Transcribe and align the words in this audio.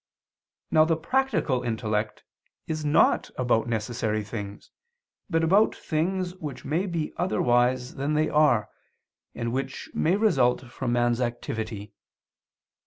Now 0.71 0.83
the 0.83 0.97
practical 0.97 1.61
intellect 1.61 2.23
is 2.65 2.83
not 2.83 3.29
about 3.37 3.67
necessary 3.67 4.23
things, 4.23 4.71
but 5.29 5.43
about 5.43 5.75
things 5.75 6.35
which 6.37 6.65
may 6.65 6.87
be 6.87 7.13
otherwise 7.17 7.93
than 7.93 8.15
they 8.15 8.27
are, 8.27 8.67
and 9.35 9.53
which 9.53 9.91
may 9.93 10.15
result 10.15 10.65
from 10.71 10.91
man's 10.91 11.21
activity. 11.21 11.93